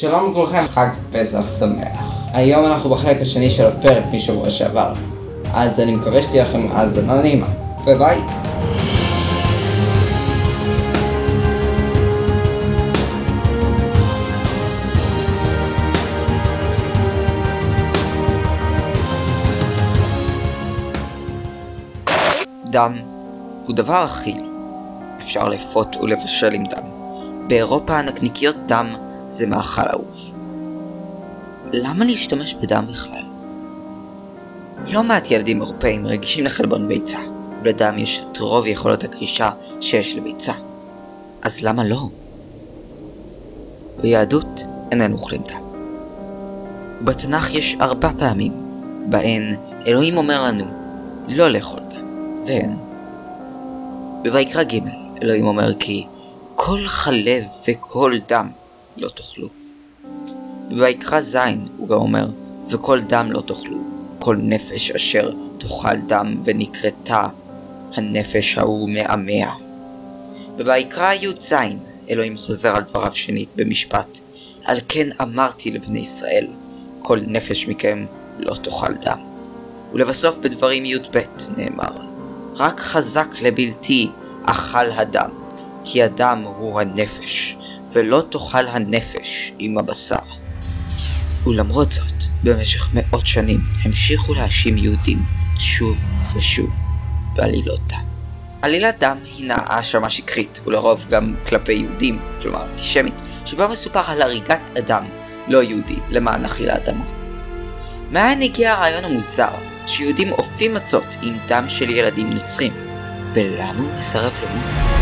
[0.00, 2.28] שלום לכולכם, חג פסח שמח.
[2.32, 4.92] היום אנחנו בחלק השני של הפרק משבוע שעבר.
[5.54, 7.46] אז אני מקווה שתהיה לכם האזנה נעימה.
[7.86, 8.18] וביי.
[22.70, 22.92] דם
[23.66, 24.44] הוא דבר אכיל.
[25.22, 26.84] אפשר לאפות ולבשל עם דם.
[27.48, 28.86] באירופה הנקניקיות דם
[29.30, 30.32] זה מאכל אהוב.
[31.72, 33.22] למה להשתמש בדם בכלל?
[34.86, 37.18] לא מעט ילדים אירופאים רגישים לחלבון ביצה,
[37.62, 40.52] ולדם יש את רוב יכולות הקרישה שיש לביצה.
[41.42, 42.08] אז למה לא?
[44.02, 45.62] ביהדות איננו אוכלים דם.
[47.04, 48.52] בתנ"ך יש ארבע פעמים
[49.08, 49.54] בהן
[49.86, 50.64] אלוהים אומר לנו
[51.28, 52.06] לא לאכול דם,
[52.46, 52.76] והן
[54.22, 54.78] בויקרא ג'
[55.22, 56.06] אלוהים אומר כי
[56.54, 58.50] כל חלב וכל דם
[58.96, 59.48] לא תאכלו.
[60.68, 61.36] בויקרא ז'
[61.76, 62.28] הוא גם אומר
[62.68, 63.78] וכל דם לא תאכלו,
[64.18, 67.26] כל נפש אשר תאכל דם ונקרתה
[67.94, 69.52] הנפש ההוא מעמיה.
[70.56, 71.52] בויקרא י"ז
[72.10, 74.18] אלוהים חוזר על דבריו שנית במשפט
[74.64, 76.46] על כן אמרתי לבני ישראל
[77.02, 78.06] כל נפש מכם
[78.38, 79.18] לא תאכל דם.
[79.92, 81.18] ולבסוף בדברים י"ב
[81.56, 81.96] נאמר
[82.56, 84.08] רק חזק לבלתי
[84.44, 85.30] אכל הדם,
[85.84, 87.56] כי הדם הוא הנפש,
[87.92, 90.16] ולא תאכל הנפש עם הבשר.
[91.46, 95.18] ולמרות זאת, במשך מאות שנים המשיכו להאשים יהודים
[95.58, 95.98] שוב
[96.34, 96.70] ושוב
[97.34, 98.04] בעלילות דם.
[98.62, 104.60] עלילת דם הינה האשמה שקרית, ולרוב גם כלפי יהודים, כלומר אנטישמית, שבה מסופר על הריגת
[104.78, 105.04] אדם
[105.48, 107.04] לא יהודי למען אכילת דמו.
[108.10, 109.52] מאין הגיע הרעיון המוזר
[109.86, 112.72] שיהודים אופים מצות עם דם של ילדים נוצרים,
[113.32, 114.99] ולמה הוא מסרב למות?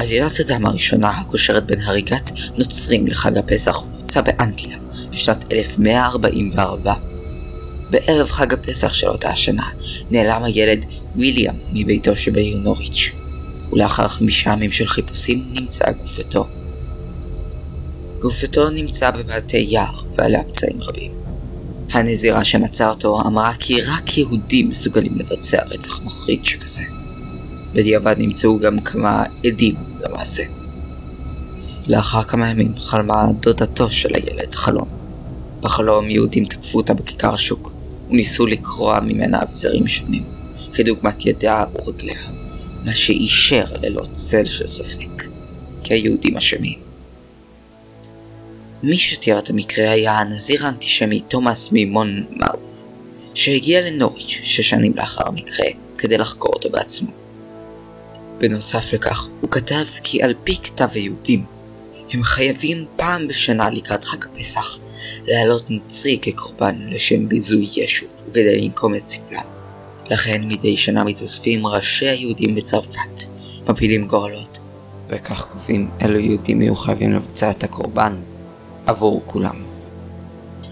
[0.00, 4.76] עלילת הדם הראשונה הקושרת בין הריגת נוצרים לחג הפסח הופצה באנגליה
[5.10, 6.94] בשנת 1144.
[7.90, 9.62] בערב חג הפסח של אותה השנה
[10.10, 10.84] נעלם הילד
[11.16, 13.10] ויליאם מביתו שבעיר נוריץ',
[13.72, 16.46] ולאחר חמישה ימים של חיפושים נמצאה גופתו.
[18.18, 21.12] גופתו נמצאה בבתי יער ועליה פצעים רבים.
[21.92, 26.82] הנזירה שמצאה אותו אמרה כי רק יהודים מסוגלים לבצע רצח מחריד שכזה.
[27.72, 30.42] בדיעבד נמצאו גם כמה עדים למעשה.
[31.86, 34.88] לאחר כמה ימים חלמה דודתו של הילד חלום.
[35.62, 37.72] בחלום יהודים תקפו אותה בכיכר השוק,
[38.10, 40.24] וניסו לקרוע ממנה אביזרים שונים,
[40.74, 42.20] כדוגמת ידיה ורגליה,
[42.84, 45.24] מה שאישר ללא צל של ספק,
[45.84, 46.78] כי היהודים אשמים.
[48.82, 52.88] מי שתיאר את המקרה היה הנזיר האנטישמי תומאס מימון מאוף,
[53.34, 55.66] שהגיע לנוריץ' שש שנים לאחר המקרה
[55.98, 57.10] כדי לחקור אותו בעצמו.
[58.40, 61.44] בנוסף לכך, הוא כתב כי על פי כתב היהודים,
[62.12, 64.78] הם חייבים פעם בשנה לקראת חג הפסח
[65.26, 69.42] להעלות נוצרי כקורבן לשם ביזוי ישו וכדי לנקום את סבלם.
[70.10, 73.22] לכן מדי שנה מתאספים ראשי היהודים בצרפת,
[73.68, 74.58] מפילים גורלות,
[75.08, 78.16] וכך קובעים אילו יהודים יהיו חייבים לבצע את הקורבן
[78.86, 79.56] עבור כולם.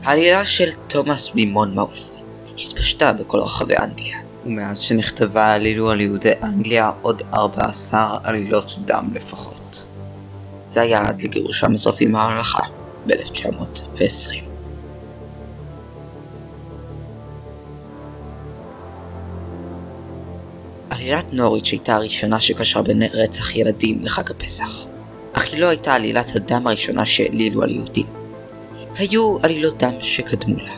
[0.02, 2.22] העלילה של תומאס מימון מעוף
[2.54, 9.84] התפשטה בכל רחבי אנגליה, ומאז שנכתבה עלילו על יהודי אנגליה עוד 14 עלילות דם לפחות.
[10.64, 12.62] זה היה עד לגירושם הסופי מהממלכה
[13.06, 14.48] ב-1920.
[20.90, 24.86] עלילת נוריץ' הייתה הראשונה שקשרה בין רצח ילדים לחג הפסח,
[25.32, 28.06] אך היא לא הייתה עלילת הדם הראשונה שהעלילו על יהודים.
[28.96, 30.77] היו עלילות דם שקדמו לה.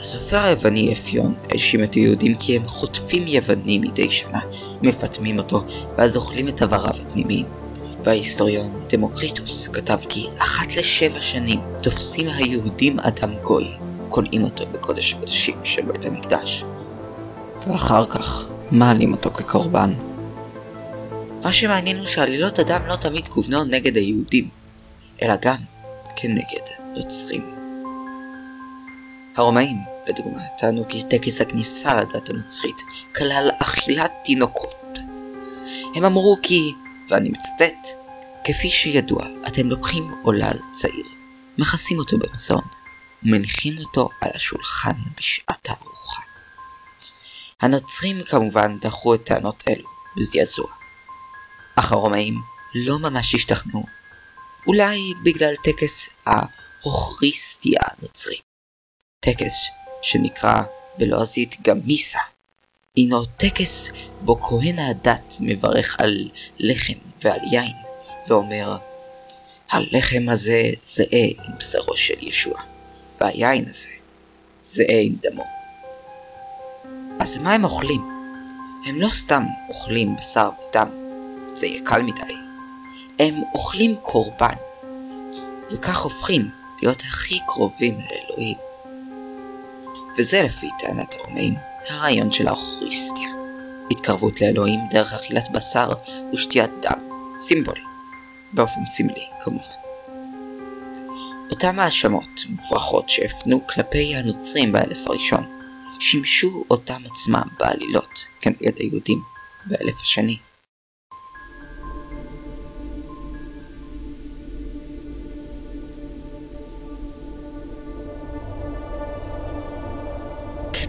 [0.00, 4.40] הסופר היווני אפיון האשים את היהודים כי הם חוטפים יוונים מדי שנה,
[4.82, 5.64] מפטמים אותו,
[5.98, 7.46] ואז אוכלים את איבריו הפנימיים.
[8.04, 13.68] וההיסטוריון דמוקריטוס כתב כי אחת לשבע שנים תופסים היהודים אדם גוי,
[14.08, 16.64] כולאים אותו בקודש הקודשים של בית המקדש.
[17.68, 19.92] ואחר כך מעלים אותו כקורבן.
[21.42, 24.48] מה שמעניין הוא שעלילות הדם לא תמיד כוונו נגד היהודים,
[25.22, 25.56] אלא גם
[26.16, 26.64] כנגד
[26.96, 27.59] נוצרים.
[29.40, 29.76] הרומאים,
[30.06, 32.76] לדוגמה, טענו כי טקס הכניסה לדת הנוצרית
[33.16, 34.98] כלל אכילת תינוקות.
[35.94, 36.72] הם אמרו כי,
[37.10, 37.88] ואני מצטט,
[38.44, 41.06] כפי שידוע, אתם לוקחים עולל צעיר,
[41.58, 42.62] מכסים אותו במזון,
[43.22, 46.22] ומניחים אותו על השולחן בשעת הארוחה.
[47.60, 50.68] הנוצרים כמובן דחו את טענות אלו בזעזוע.
[51.76, 52.34] אך הרומאים
[52.74, 53.86] לא ממש השתכנעו,
[54.66, 58.49] אולי בגלל טקס ההוכריסטיה הנוצרי.
[59.20, 59.70] טקס
[60.02, 60.62] שנקרא
[60.98, 62.18] בלועזית גם מיסה.
[62.96, 63.90] הינו טקס
[64.20, 67.76] בו כהן הדת מברך על לחם ועל יין,
[68.28, 68.76] ואומר
[69.70, 72.60] הלחם הזה זהה עם בשרו של ישוע,
[73.20, 73.88] והיין הזה
[74.64, 75.44] זהה עם דמו.
[77.18, 78.00] אז מה הם אוכלים?
[78.86, 80.88] הם לא סתם אוכלים בשר ודם,
[81.52, 82.34] זה יהיה קל מדי.
[83.18, 84.56] הם אוכלים קורבן,
[85.72, 86.50] וכך הופכים
[86.82, 88.69] להיות הכי קרובים לאלוהים.
[90.20, 91.54] וזה לפי טענת הרומאים
[91.88, 93.28] הרעיון של האוכריסטיה.
[93.90, 95.90] התקרבות לאלוהים דרך אכילת בשר
[96.34, 96.98] ושתיית דם,
[97.36, 97.78] סימבול,
[98.52, 99.80] באופן סמלי כמובן.
[101.50, 105.44] אותם האשמות מופרכות שהפנו כלפי הנוצרים באלף הראשון,
[106.00, 109.22] שימשו אותם עצמם בעלילות כנגד היהודים
[109.66, 110.38] באלף השני.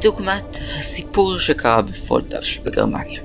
[0.02, 3.22] כדוגמת הסיפור שקרה בפולדה שבגרמניה.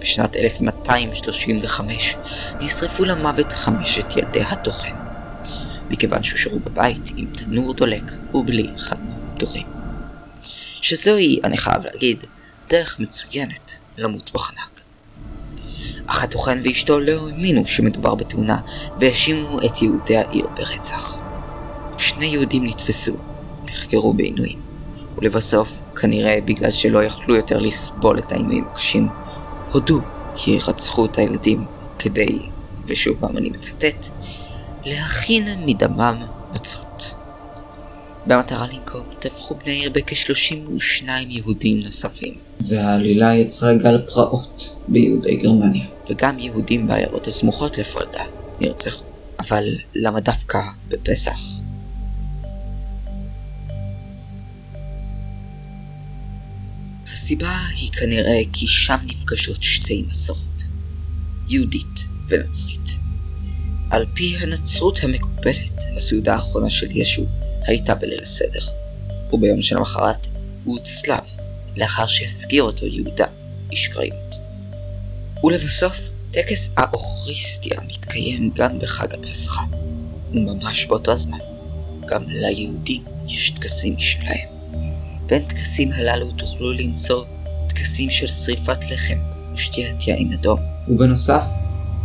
[0.00, 2.16] בשנת 1235
[2.60, 4.96] נשרפו למוות חמשת ילדי התוכן,
[5.90, 9.66] מכיוון שהושארו בבית עם תנור דולק ובלי חלונות פתוחים.
[10.82, 12.24] שזוהי, אני חייב להגיד,
[12.68, 14.80] דרך מצוינת למות בחנק.
[16.06, 18.60] אך התוכן ואשתו לא האמינו שמדובר בתאונה,
[19.00, 21.16] והאשימו את יהודי העיר ברצח.
[21.98, 23.16] שני יהודים נתפסו,
[23.70, 24.58] נחקרו בעינויים,
[25.18, 29.08] ולבסוף, כנראה בגלל שלא יכלו יותר לסבול את העינויים הקשים,
[29.72, 30.00] הודו
[30.34, 31.66] כי רצחו את הילדים
[31.98, 32.48] כדי,
[32.88, 34.08] ושוב פעם אני מצטט,
[34.84, 37.14] להכין מדמם מצות.
[38.26, 42.34] במטרה לנקום טבחו בני העיר בכ-32 יהודים נוספים.
[42.68, 45.86] והעלילה יצרה גל פרעות ביהודי גרמניה.
[46.10, 48.24] וגם יהודים בעיירות הסמוכות לפולדה
[48.60, 49.04] נרצחו.
[49.40, 49.64] אבל
[49.94, 50.58] למה דווקא
[50.88, 51.38] בפסח?
[57.24, 60.62] הסיבה היא כנראה כי שם נפגשות שתי מסורות,
[61.48, 62.90] יהודית ונוצרית.
[63.90, 67.24] על פי הנצרות המקובלת, הסעודה האחרונה של ישו
[67.66, 68.66] הייתה בליל הסדר,
[69.32, 70.26] וביום שלמחרת
[70.64, 71.24] הוא הוצלב,
[71.76, 73.26] לאחר שהסגיר אותו יהודה,
[73.72, 74.34] איש קריות.
[75.44, 79.62] ולבסוף, טקס האוכריסטיה מתקיים גם בחג הפסחה,
[80.30, 81.38] וממש באותו הזמן,
[82.06, 84.54] גם ליהודים יש טקסים משלהם.
[85.26, 87.24] בין טקסים הללו תוכלו למצוא
[87.68, 89.18] טקסים של שריפת לחם
[89.54, 90.60] ושתיית יין אדום.
[90.88, 91.44] ובנוסף,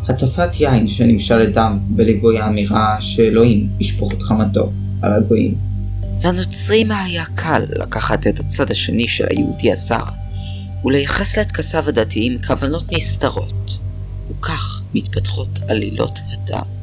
[0.10, 4.72] הטפת יין שנמשל לדם בליווי האמירה שאלוהים ישפוך את חמתו
[5.02, 5.56] על הגויים.
[6.24, 10.04] לנוצרים היה קל לקחת את הצד השני של היהודי הזר
[10.86, 13.78] ולייחס לטקסיו הדתיים כוונות נסתרות,
[14.30, 16.79] וכך מתפתחות עלילות הדם.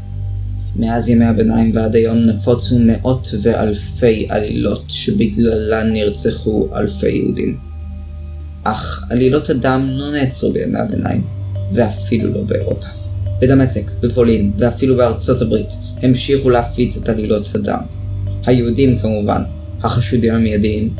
[0.79, 7.57] מאז ימי הביניים ועד היום נפוצו מאות ואלפי עלילות שבגללן נרצחו אלפי יהודים.
[8.63, 11.25] אך עלילות הדם לא נעצרו בימי הביניים,
[11.73, 12.87] ואפילו לא באירופה.
[13.41, 17.81] בדמשק, בפולין ואפילו בארצות הברית המשיכו להפיץ את עלילות הדם.
[18.47, 19.43] היהודים כמובן,
[19.83, 20.95] החשודים המיידיים.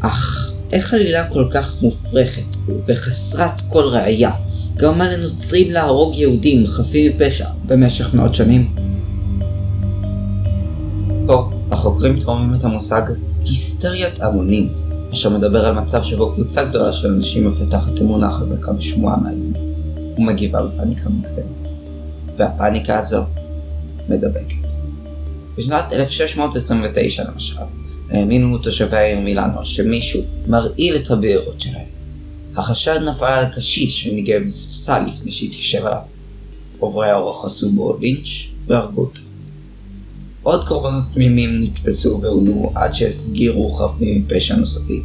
[0.00, 2.56] אך איך עלילה כל כך מופרכת
[2.86, 4.30] וחסרת כל ראייה
[4.76, 8.74] גרמה לנוצרים להרוג יהודים חפים מפשע במשך מאות שנים.
[11.26, 13.02] פה החוקרים תורמים את המושג
[13.44, 14.68] היסטריית המונים,
[15.12, 19.56] אשר מדבר על מצב שבו קבוצה גדולה של אנשים מפתחת אמונה חזקה בשמועה מעניינת,
[20.18, 21.68] ומגיבה בפאניקה מוגזמת.
[22.38, 23.22] והפאניקה הזו
[24.08, 24.72] מדבקת.
[25.58, 27.56] בשנת 1629 למשל,
[28.10, 31.95] האמינו תושבי העיר מילאנו שמישהו מרעיל את הבארות שלהם.
[32.56, 36.00] החשד נפל על קשיש שניגב בספסל לפני שהתיישב עליו.
[36.78, 38.28] עוברי האורח עשו בו לינץ'
[38.66, 39.20] והרגו אותו.
[40.42, 45.02] עוד קורבנות תמימים נתפסו ועונו עד שהסגירו חפים מפשע נוספים,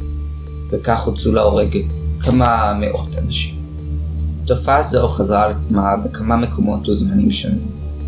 [0.72, 1.78] וכך הוצאו להורג
[2.20, 3.56] כמה מאות אנשים.
[4.46, 7.68] תופעה זו חזרה על עצמה בכמה מקומות וזמנים שונים.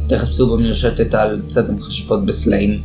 [0.10, 2.82] תחפשו במרשתת על צד המכשפות בסלעים,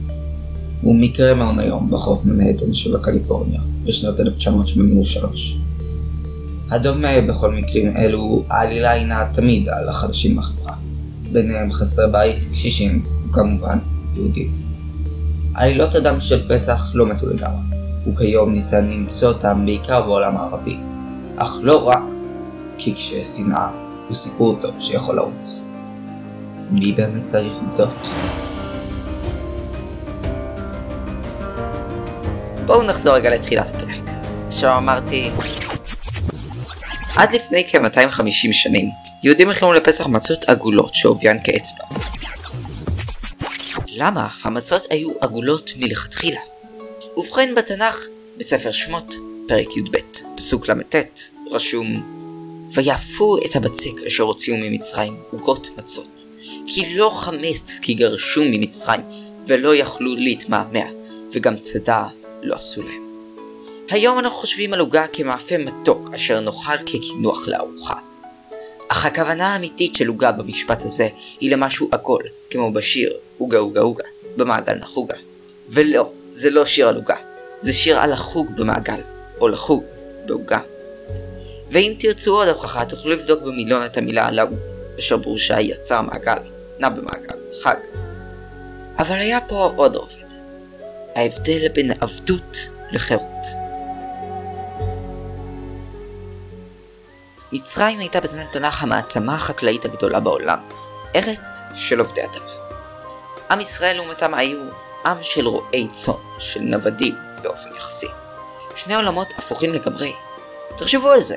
[0.85, 5.59] ומקרה מעון היום בחוף מנהטן שבקליפורניה, בשנת 1983.
[6.71, 10.75] הדומה בכל מקרים אלו, העלילה הינה תמיד על החדשים בחברה,
[11.33, 13.79] ביניהם חסרי בית, קשישים, וכמובן,
[14.15, 14.51] יהודים.
[15.55, 20.77] עלילות הדם של פסח לא מתו לגמרי, וכיום ניתן למצוא אותם בעיקר בעולם הערבי,
[21.37, 22.03] אך לא רק,
[22.79, 23.71] כי כששנאה
[24.09, 25.71] הוא סיפור טוב שיכול לרוץ.
[26.71, 27.89] מי באמת צריך לטעות?
[32.67, 34.11] בואו נחזור רגע לתחילת הפרק.
[34.47, 35.31] עכשיו אמרתי,
[37.19, 38.91] עד לפני כ-250 שנים,
[39.23, 41.85] יהודים הכינו לפסח מצות עגולות שעוביין כאצבע.
[43.87, 46.41] למה המצות היו עגולות מלכתחילה?
[47.17, 48.07] ובכן בתנ"ך,
[48.37, 49.15] בספר שמות,
[49.49, 49.97] פרק י"ב,
[50.37, 50.95] פסוק ל"ט,
[51.51, 52.03] רשום
[52.75, 56.25] ויאפו את הבצק אשר הוציאו ממצרים עוגות מצות,
[56.67, 59.01] כי לא חמץ כי גרשו ממצרים,
[59.47, 60.91] ולא יכלו להתמהמה,
[61.33, 62.07] וגם צדה
[62.43, 63.08] לא עשו להם.
[63.91, 67.95] היום אנחנו חושבים על עוגה כמאפה מתוק אשר נאכל כקינוח לארוחה.
[68.89, 71.09] אך הכוונה האמיתית של עוגה במשפט הזה
[71.41, 74.05] היא למשהו עגול, כמו בשיר עוגה עוגה עוגה,
[74.37, 75.17] במעגל נחוגה.
[75.69, 77.17] ולא, זה לא שיר על עוגה,
[77.59, 79.01] זה שיר על החוג במעגל,
[79.41, 79.85] או לחוג
[80.27, 80.61] בעוגה.
[81.71, 84.47] ואם תרצו עוד הוכחה תוכלו לבדוק במילון את המילה לאו,
[84.99, 86.39] אשר ברושה יצר מעגל,
[86.79, 87.77] נע במעגל, חג.
[88.99, 90.13] אבל היה פה עוד רובד,
[91.15, 93.68] ההבדל בין עבדות לחירות.
[97.53, 100.59] מצרים הייתה בזמן התנ"ך המעצמה החקלאית הגדולה בעולם,
[101.17, 102.51] ארץ של עובדי אדמה.
[103.51, 104.61] עם ישראל לעומתם היו
[105.05, 108.07] עם של רועי צאן, של נוודים באופן יחסי.
[108.77, 110.13] שני עולמות הפוכים לגמרי.
[110.77, 111.37] תחשבו על זה,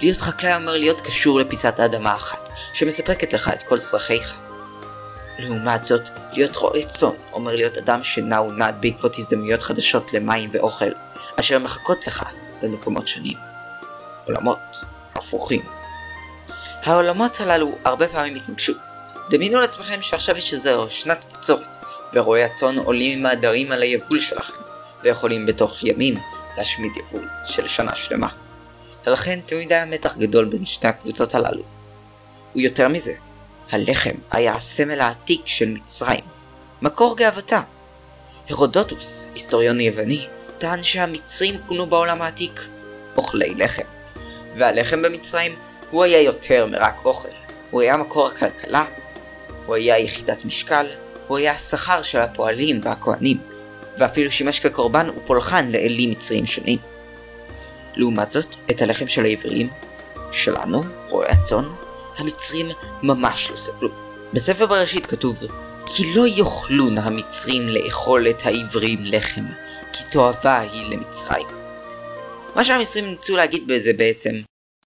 [0.00, 4.38] להיות חקלאי אומר להיות קשור לפיסת האדמה אחת, שמספקת לך את כל צרכיך.
[5.38, 10.90] לעומת זאת, להיות רועה צאן אומר להיות אדם שנע ונד בעקבות הזדמנויות חדשות למים ואוכל,
[11.36, 12.24] אשר מחכות לך
[12.62, 13.36] במקומות שונים.
[14.26, 14.76] עולמות
[15.30, 15.62] הפוכים.
[16.82, 18.72] העולמות הללו הרבה פעמים התנגשו.
[19.30, 21.76] דמיינו לעצמכם שעכשיו יש איזו שנת בצורת,
[22.14, 24.54] ורועי הצאן עולים עם העדרים על היבול שלכם,
[25.02, 26.14] ויכולים בתוך ימים
[26.56, 28.28] להשמיד יבול של שנה שלמה.
[29.06, 31.62] ולכן תמיד היה מתח גדול בין שתי הקבוצות הללו.
[32.56, 33.12] ויותר מזה,
[33.70, 36.24] הלחם היה הסמל העתיק של מצרים,
[36.82, 37.62] מקור גאוותה.
[38.48, 40.26] הרודוטוס, היסטוריון יווני,
[40.58, 42.60] טען שהמצרים כונו בעולם העתיק
[43.16, 43.99] אוכלי לחם,
[44.56, 45.54] והלחם במצרים
[45.90, 47.28] הוא היה יותר מרק אוכל,
[47.70, 48.84] הוא היה מקור הכלכלה,
[49.66, 50.86] הוא היה יחידת משקל,
[51.26, 53.38] הוא היה השכר של הפועלים והכהנים,
[53.98, 56.78] ואפילו שימש כקורבן ופולחן לאלים מצריים שונים.
[57.96, 59.68] לעומת זאת, את הלחם של העבריים,
[60.32, 61.64] שלנו, רועי הצאן,
[62.18, 62.68] המצרים
[63.02, 63.88] ממש לא סבלו.
[64.32, 65.44] בספר בראשית כתוב
[65.86, 69.44] כי לא יאכלון המצרים לאכול את העברים לחם,
[69.92, 71.59] כי תועבה היא למצרים.
[72.54, 74.30] מה שהמצרים ניסו להגיד בזה בעצם,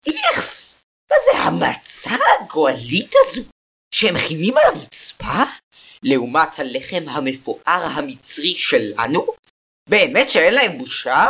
[0.08, 0.82] איכס!
[1.12, 3.42] מה זה המצה הגועלית הזו?
[3.96, 5.44] שהם מכינים על הרצפה?
[6.04, 9.28] לעומת הלחם המפואר המצרי שלנו?
[9.90, 11.28] באמת שאין להם בושה?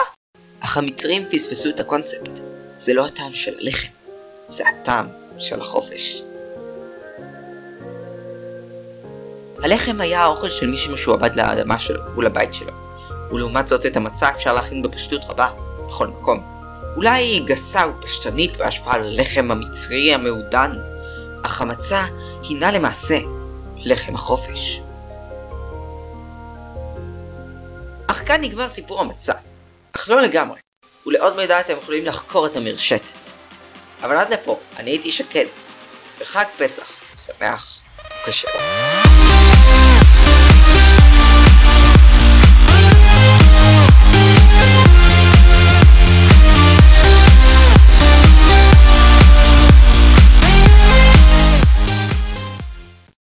[0.59, 2.31] אך המצרים פספסו את הקונספט.
[2.77, 3.87] זה לא הטעם של הלחם,
[4.49, 5.07] זה הטעם
[5.39, 6.21] של החופש.
[9.63, 12.71] הלחם היה האוכל של מי שמשועבד לאדמה שלו ולבית שלו,
[13.31, 15.47] ולעומת זאת את המצה אפשר להכין בפשטות רבה,
[16.07, 16.43] מקום.
[16.95, 20.71] אולי היא גסה ופשטנית בהשפעה ללחם המצרי המעודן,
[21.45, 22.05] אך המצה
[22.49, 23.19] הינה למעשה
[23.77, 24.79] לחם החופש.
[28.07, 29.33] אך כאן נגמר סיפור המצה.
[29.95, 30.59] אך לא לגמרי,
[31.05, 33.29] ולעוד מידע אתם יכולים לחקור את המרשתת.
[34.01, 35.45] אבל עד לפה, אני הייתי שקד,
[36.19, 37.79] וחג פסח שמח
[38.23, 38.47] וכשר.